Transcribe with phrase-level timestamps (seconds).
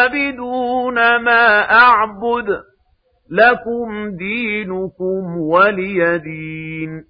[0.00, 2.46] عابدون ما أعبد
[3.30, 7.09] لكم دينكم ولي دين.